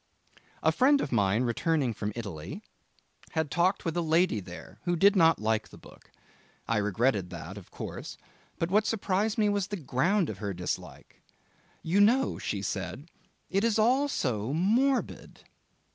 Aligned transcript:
A 0.63 0.71
friend 0.71 0.99
of 0.99 1.11
mine 1.11 1.43
returning 1.43 1.93
from 1.93 2.11
Italy 2.15 2.63
had 3.33 3.51
talked 3.51 3.85
with 3.85 3.95
a 3.95 4.01
lady 4.01 4.39
there 4.39 4.79
who 4.85 4.95
did 4.95 5.15
not 5.15 5.37
like 5.37 5.67
the 5.69 5.77
book. 5.77 6.09
I 6.67 6.77
regretted 6.77 7.29
that, 7.29 7.55
of 7.55 7.69
course, 7.69 8.17
but 8.57 8.71
what 8.71 8.87
surprised 8.87 9.37
me 9.37 9.47
was 9.47 9.67
the 9.67 9.77
ground 9.77 10.27
of 10.27 10.39
her 10.39 10.55
dislike. 10.55 11.21
'You 11.83 11.99
know,' 12.01 12.39
she 12.39 12.63
said, 12.63 13.11
'it 13.51 13.63
is 13.63 13.77
all 13.77 14.07
so 14.07 14.51
morbid. 14.55 15.41